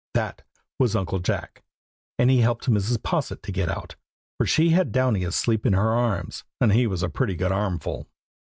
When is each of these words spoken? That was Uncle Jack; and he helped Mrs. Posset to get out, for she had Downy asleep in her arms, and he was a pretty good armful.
That 0.15 0.41
was 0.79 0.95
Uncle 0.95 1.19
Jack; 1.19 1.61
and 2.17 2.31
he 2.31 2.39
helped 2.39 2.67
Mrs. 2.67 3.03
Posset 3.03 3.43
to 3.43 3.51
get 3.51 3.69
out, 3.69 3.97
for 4.39 4.47
she 4.47 4.69
had 4.71 4.91
Downy 4.91 5.23
asleep 5.23 5.63
in 5.63 5.73
her 5.73 5.91
arms, 5.91 6.43
and 6.59 6.73
he 6.73 6.87
was 6.87 7.03
a 7.03 7.07
pretty 7.09 7.35
good 7.35 7.51
armful. 7.51 8.07